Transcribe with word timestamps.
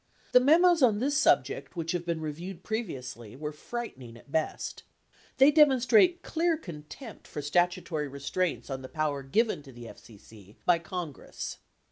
The 0.31 0.39
memos 0.39 0.81
on 0.81 0.97
this 0.97 1.15
subject 1.15 1.75
which 1.75 1.91
have 1.91 2.07
been 2.07 2.21
reviewed 2.21 2.63
previously, 2.63 3.35
were 3.35 3.51
frightening 3.51 4.17
at 4.17 4.31
best. 4.31 4.81
They 5.37 5.51
demonstrate 5.51 6.23
clear 6.23 6.57
contempt 6.57 7.27
for 7.27 7.43
statu 7.43 7.81
tory 7.81 8.07
restraints 8.07 8.71
on 8.71 8.81
the 8.81 8.89
power 8.89 9.21
given 9.21 9.61
to 9.61 9.71
the 9.71 9.85
FCC 9.85 10.55
by 10.65 10.79
Congress. 10.79 11.59